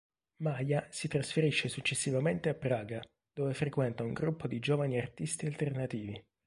Maya 0.37 0.87
si 0.89 1.07
trasferisce 1.07 1.67
successivamente 1.67 2.49
a 2.49 2.55
Praga 2.55 3.03
dove 3.31 3.53
frequenta 3.53 4.01
un 4.01 4.13
gruppo 4.13 4.47
di 4.47 4.57
giovani 4.57 4.97
artisti 4.97 5.45
alternativi. 5.45 6.19